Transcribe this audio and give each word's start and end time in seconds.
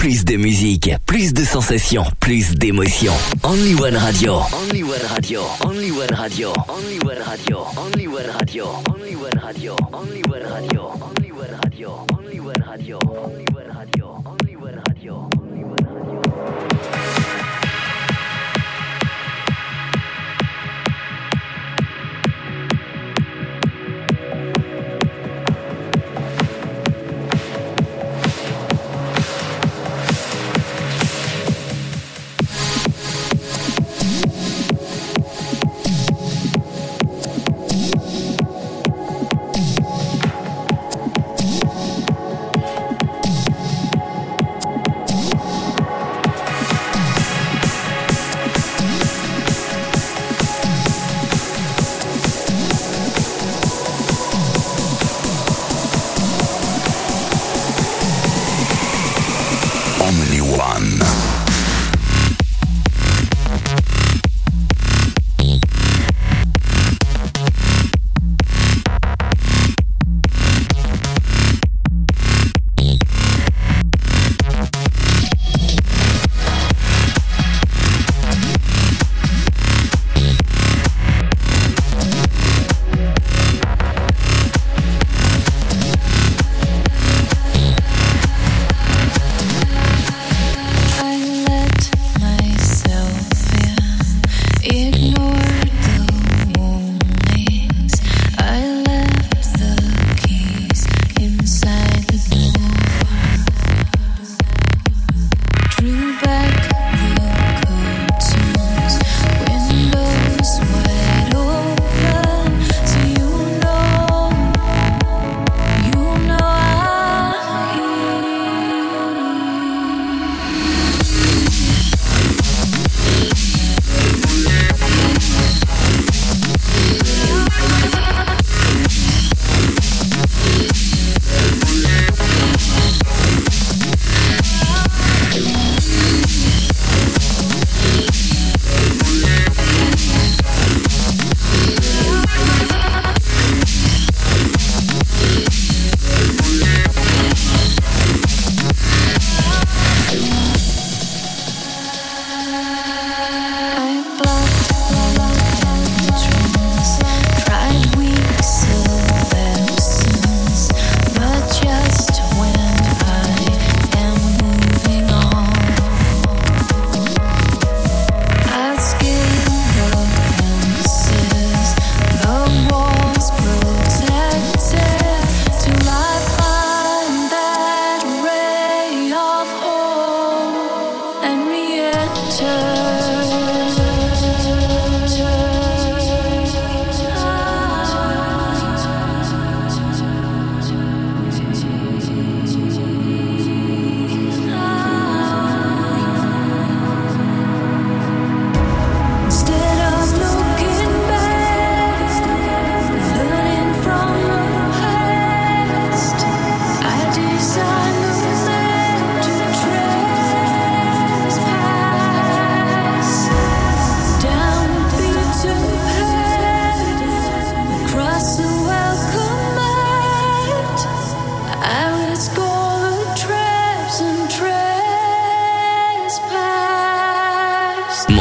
plus 0.00 0.24
de 0.24 0.36
musique, 0.36 0.90
plus 1.04 1.34
de 1.34 1.44
sensations, 1.44 2.04
plus 2.20 2.54
d'émotions. 2.54 3.12
Only 3.44 3.74
One 3.74 3.98
Radio. 3.98 4.40
Only 4.50 4.82
One 4.82 4.92
Radio. 5.14 5.42
Only 5.62 5.90
One 5.90 6.08
Radio. 6.18 6.54
Only 6.70 6.98
One 7.00 7.18
Radio. 7.28 7.62
Only 7.76 8.08
One 8.08 8.24
Radio. 8.40 8.76
Only 8.88 9.14
One 9.14 9.36
Radio. 9.44 9.76
Only 9.92 10.22
One 10.22 10.42
Radio. 10.56 10.86
Only 11.02 11.30
One 11.30 11.52
Radio. 11.60 12.06
Only 12.16 12.40
One 12.40 12.64
Radio. 12.72 12.98
Only 13.10 13.44
One 13.44 13.44
Radio. 13.44 13.49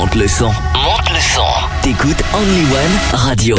Monte 0.09 0.21
le 0.21 0.27
son. 0.27 0.47
Monte 0.73 1.09
le 1.13 1.19
son. 1.19 1.45
T'écoutes 1.83 2.23
Only 2.33 2.63
One 2.63 2.99
Radio. 3.13 3.55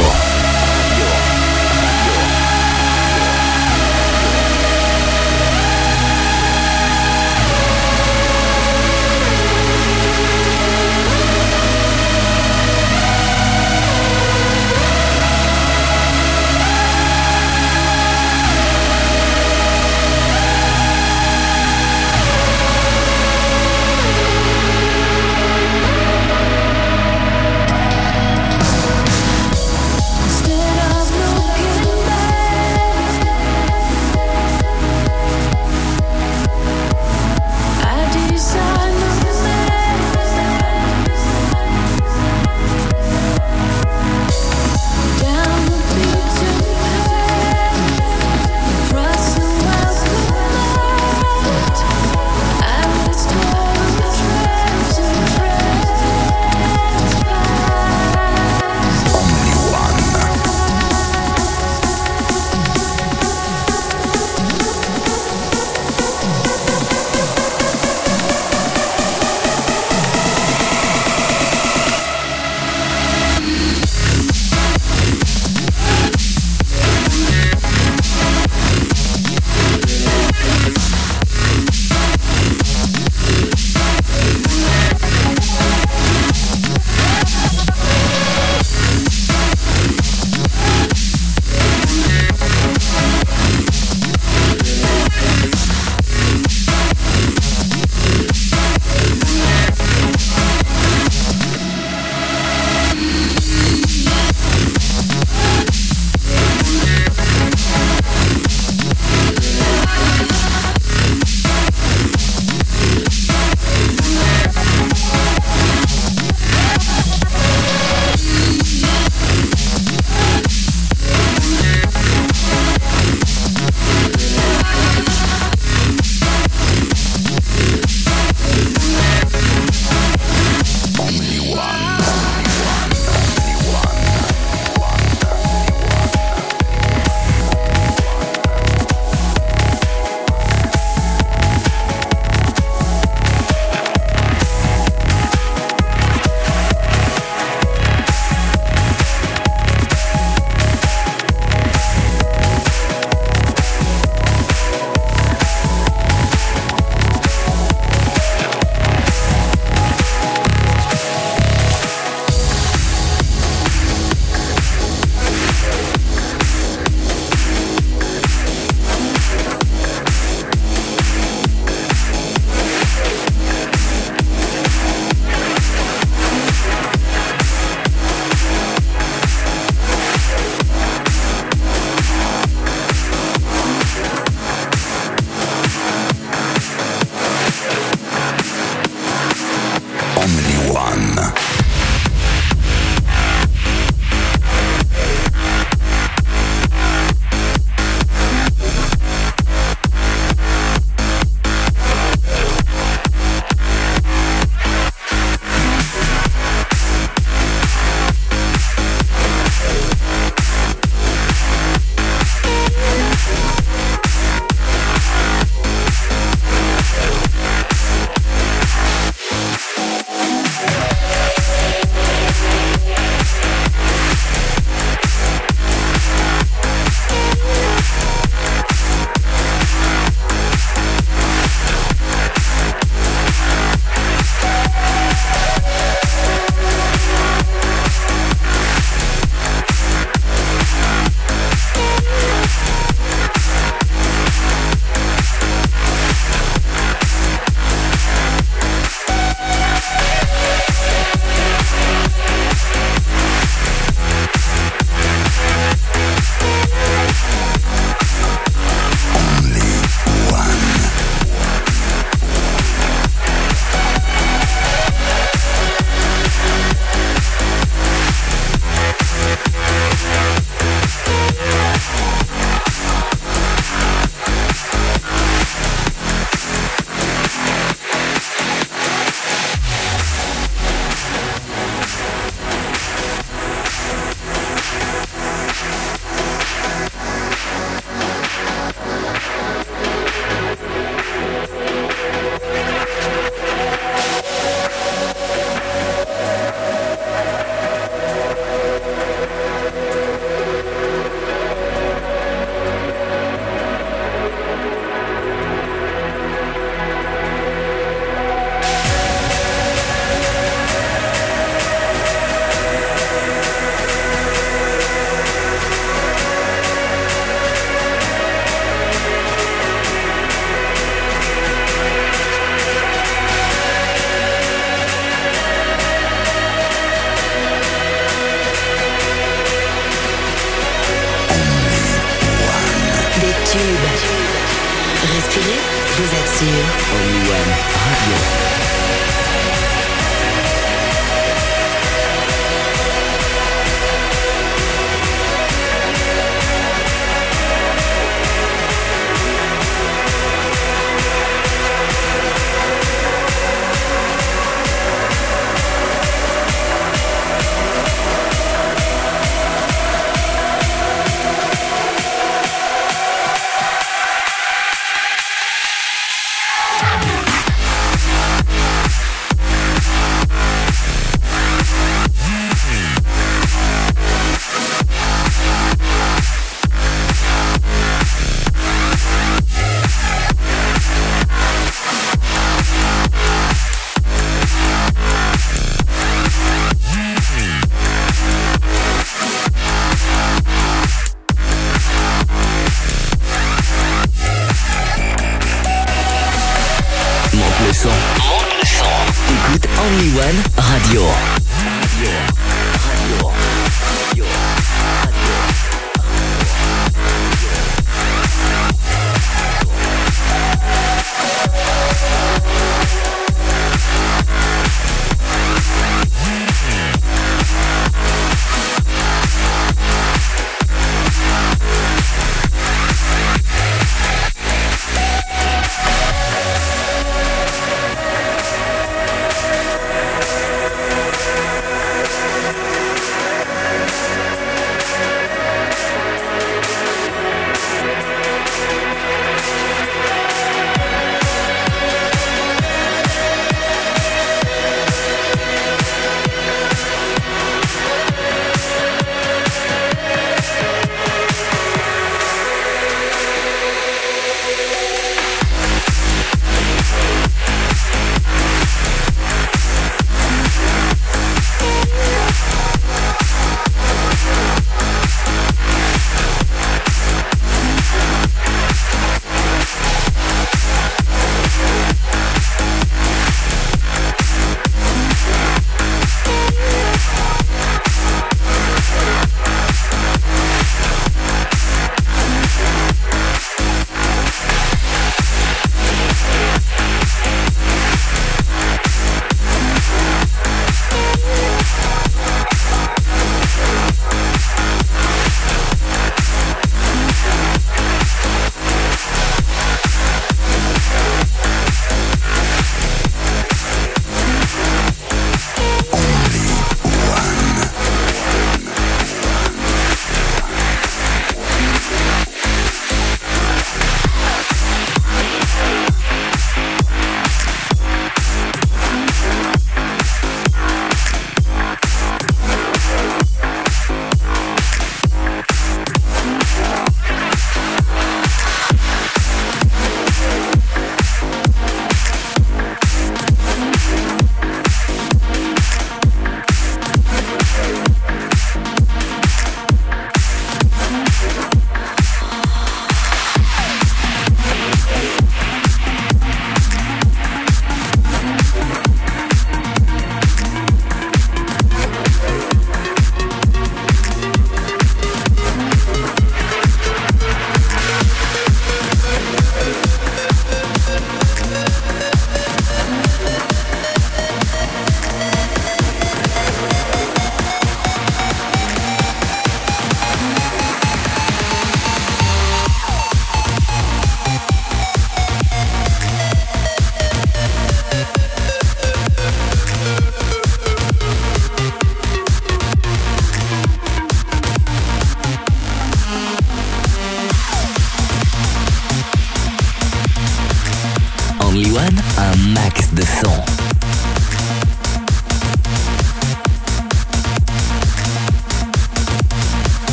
Sur 336.41 337.00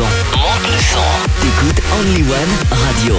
son. 0.00 0.38
Monte 0.38 0.70
le 0.70 0.78
son. 0.82 0.98
T'écoutes 1.40 1.82
Only 1.98 2.22
One 2.22 2.52
Radio. 2.70 3.16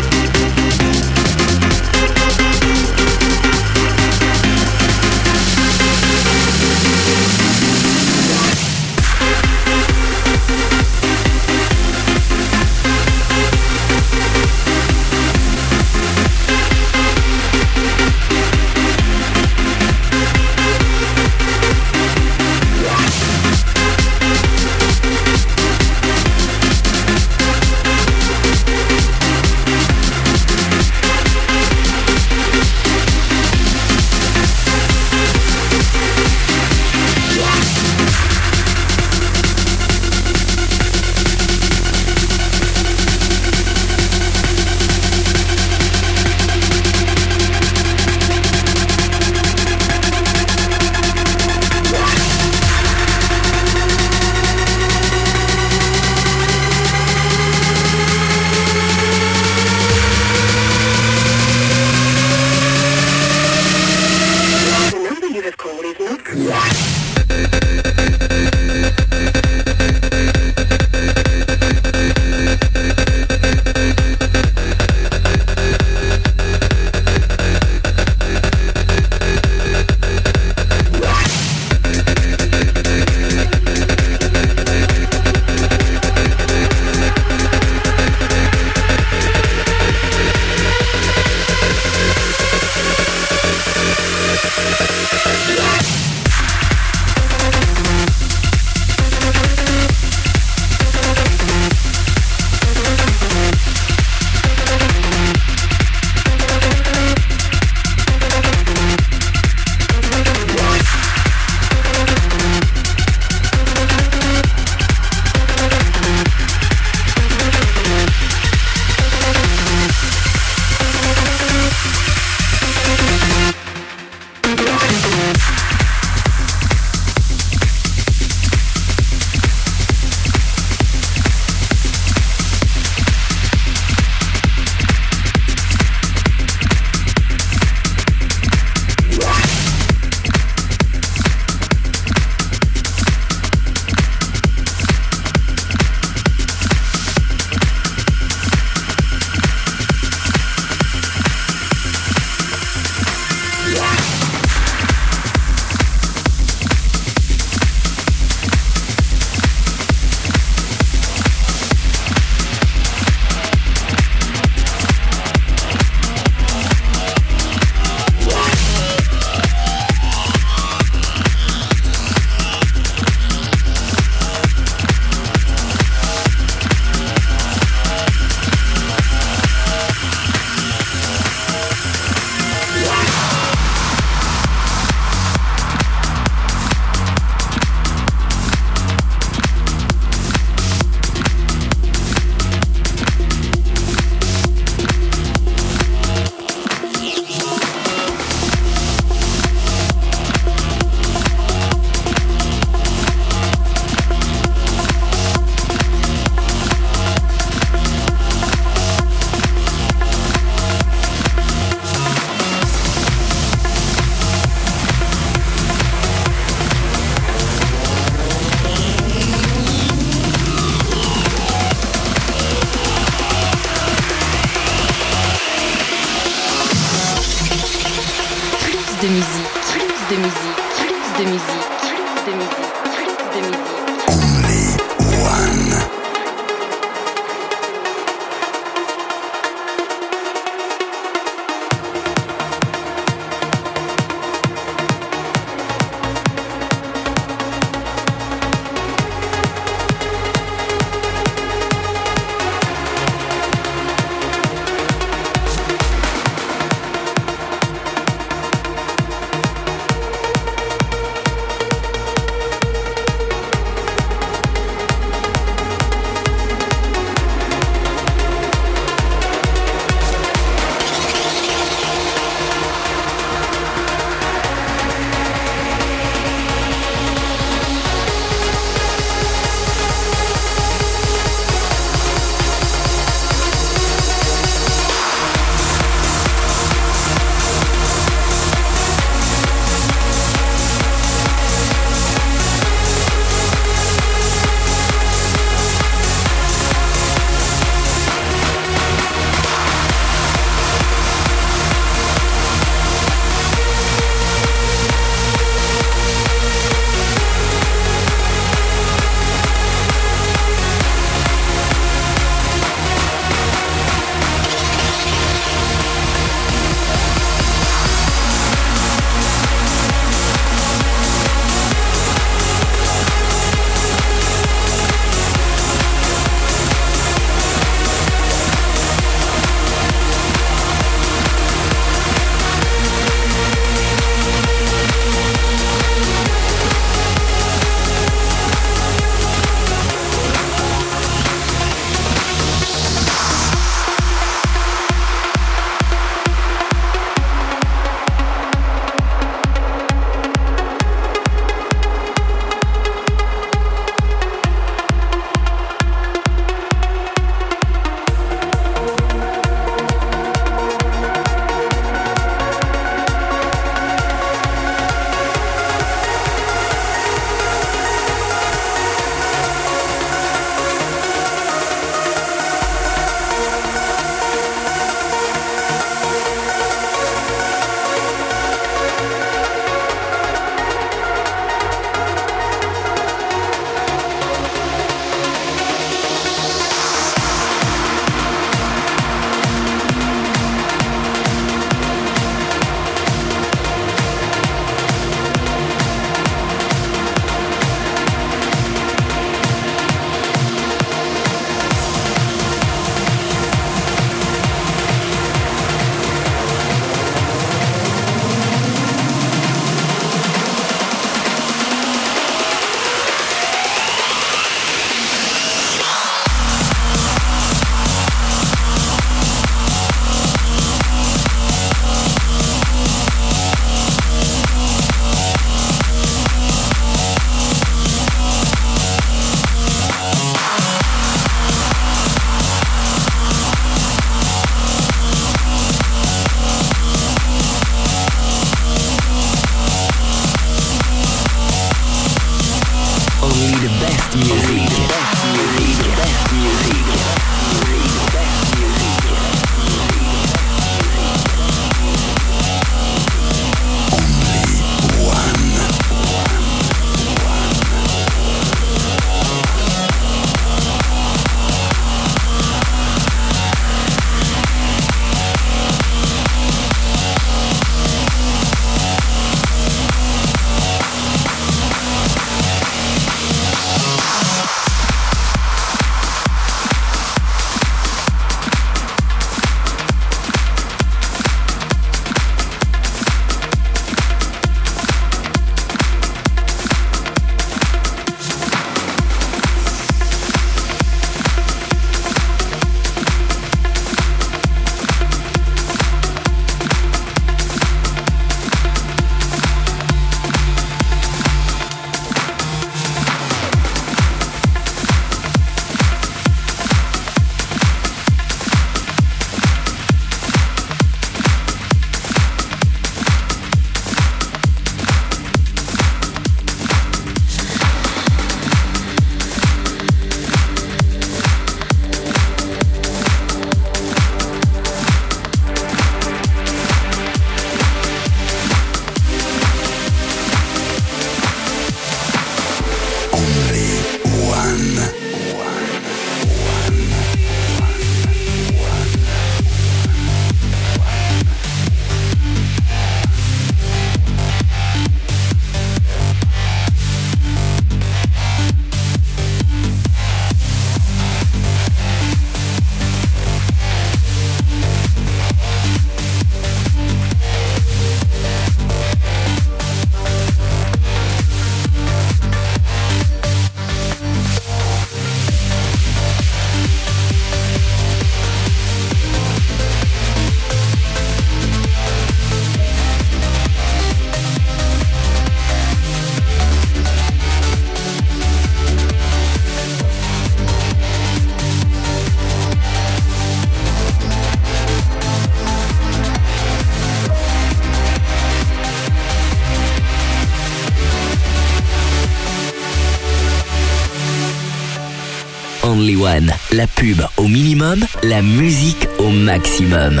La 596.62 596.68
pub 596.68 597.02
au 597.16 597.26
minimum, 597.26 597.84
la 598.04 598.22
musique 598.22 598.86
au 599.00 599.08
maximum. 599.08 600.00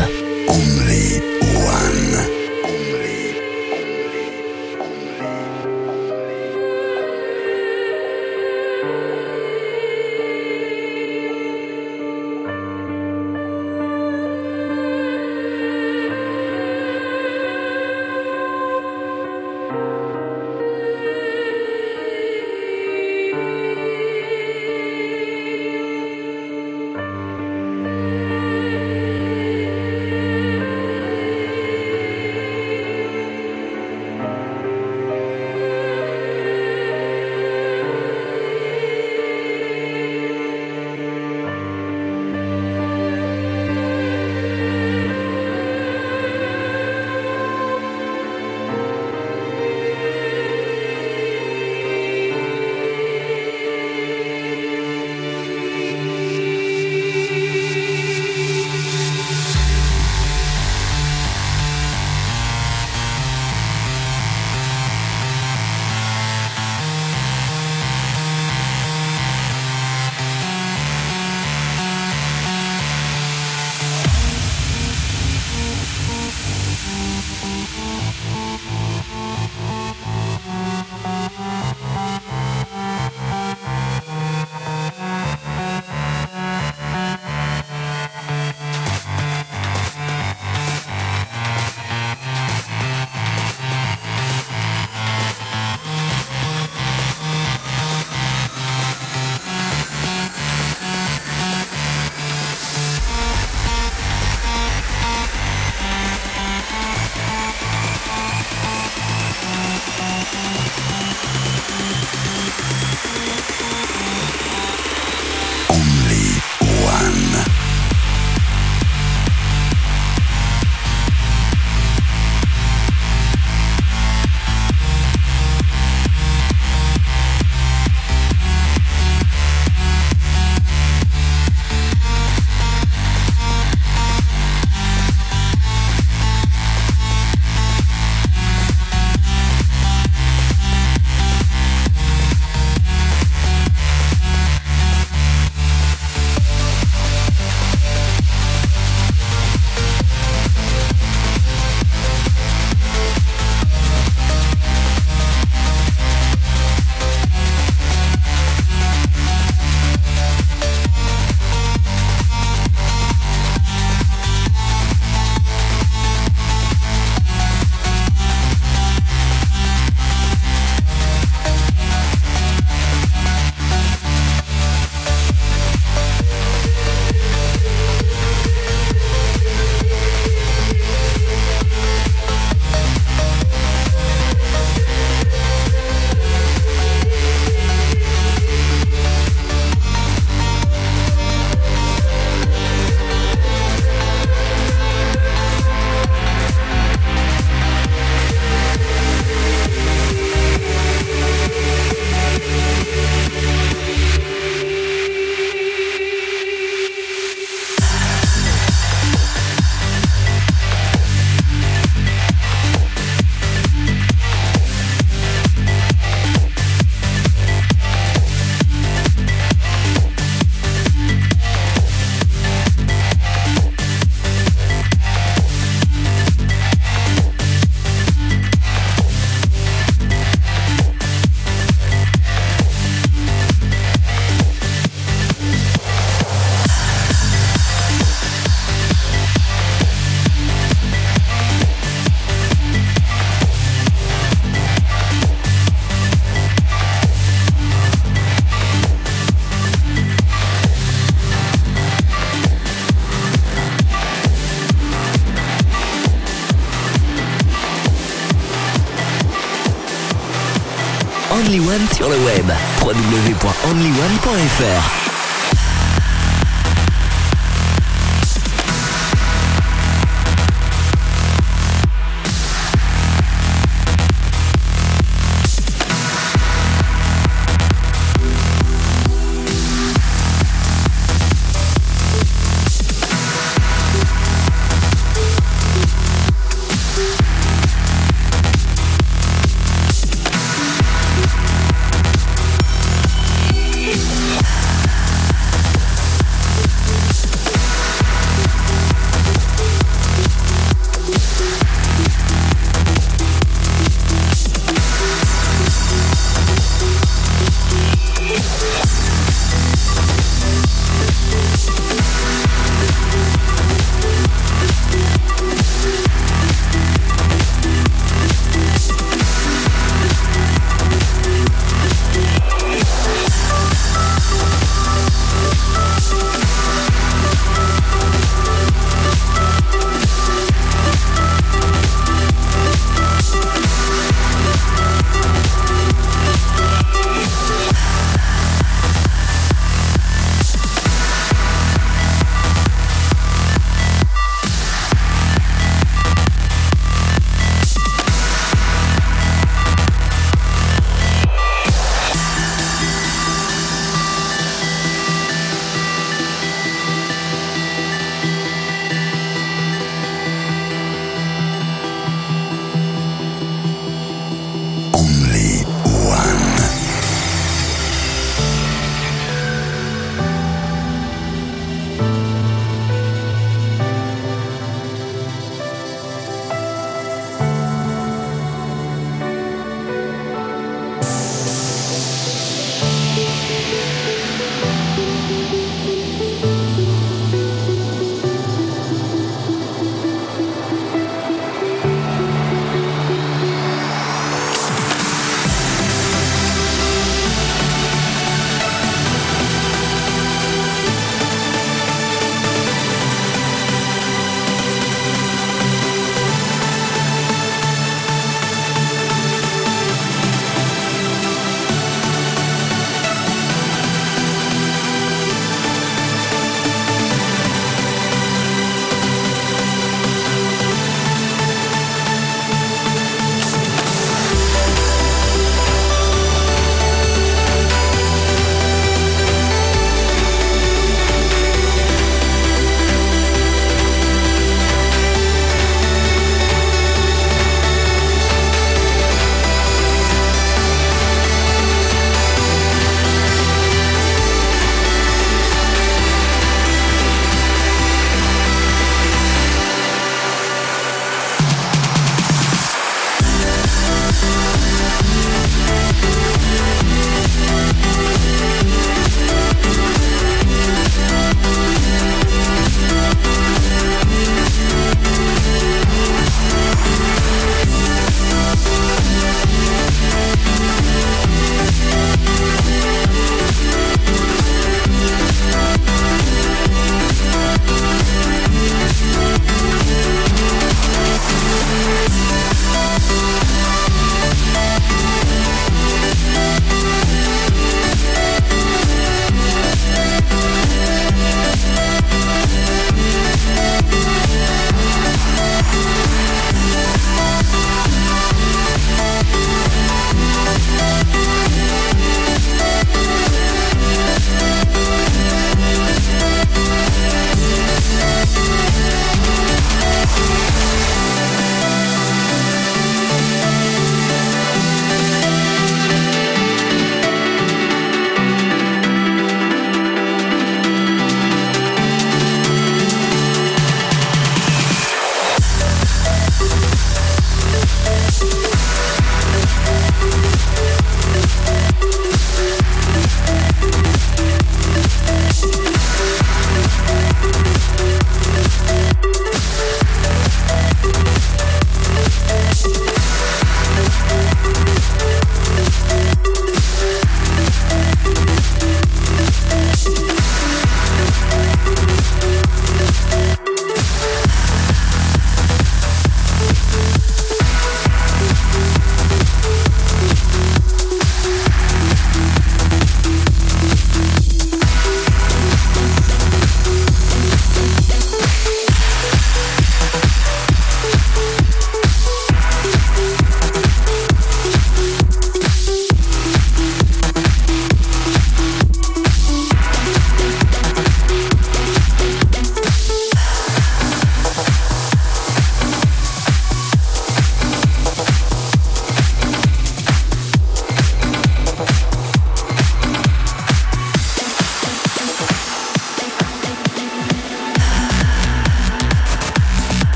Sur 261.72 262.10
le 262.10 262.16
web. 262.16 262.50
www.onlyone.fr 262.82 263.42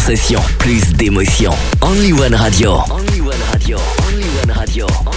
sensations, 0.00 0.40
plus 0.58 0.92
d'émotions. 0.94 1.54
Only 1.82 2.12
One 2.12 2.34
Radio. 2.34 2.78
Only 2.90 3.20
One 3.20 3.34
Radio. 3.52 3.78
Only 4.08 4.24
One 4.24 4.58
Radio. 4.58 5.09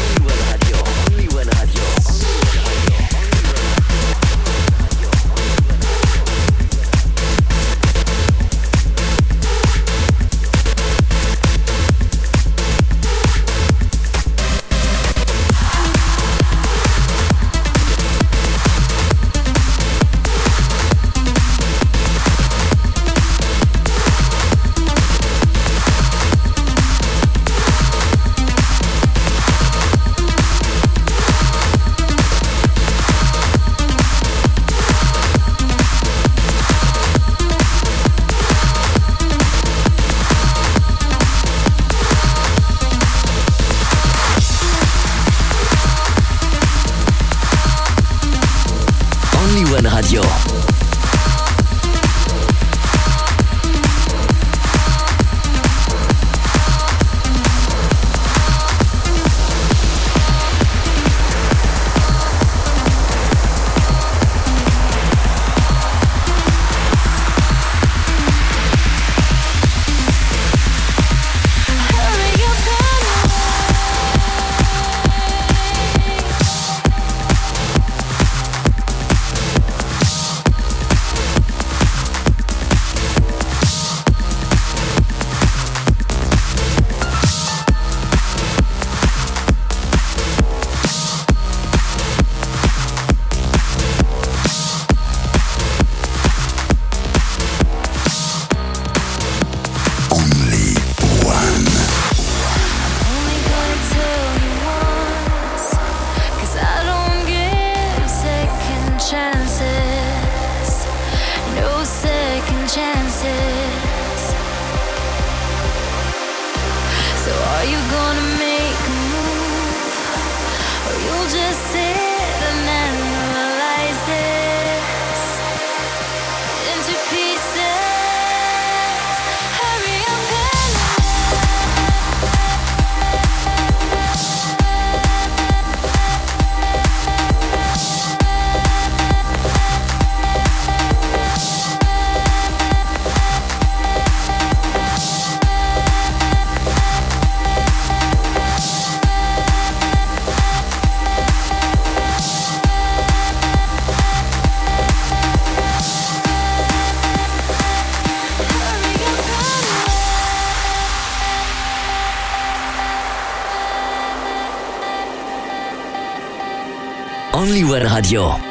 yo. 168.14 168.43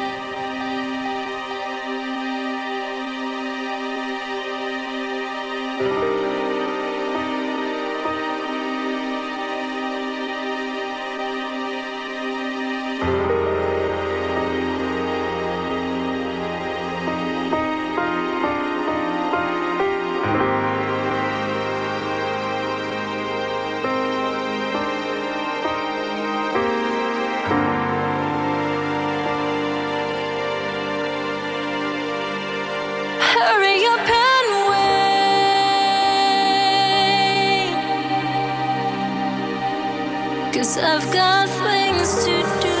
Cause 40.63 40.77
I've 40.77 41.11
got 41.11 41.49
things 41.49 42.23
to 42.23 42.61
do. 42.61 42.72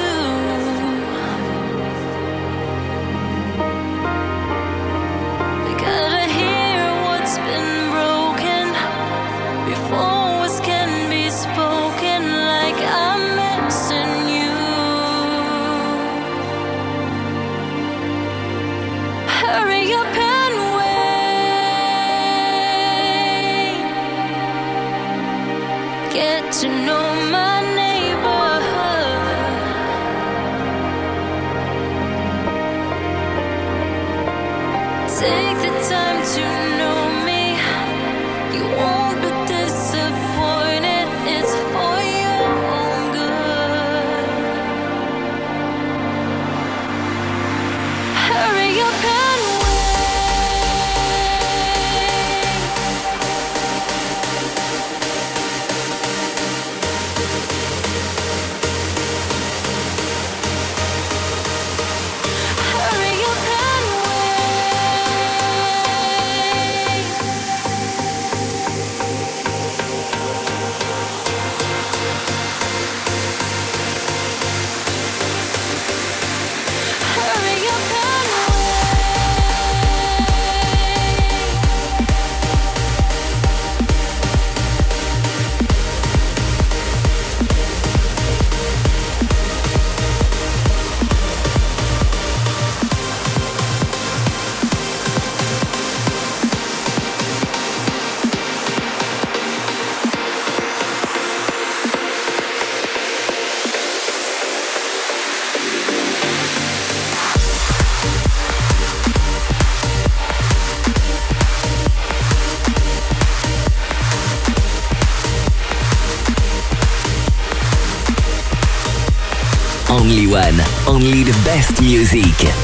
Only 121.03 121.23
the 121.23 121.33
best 121.43 121.81
music. 121.81 122.23
Music. 122.23 122.62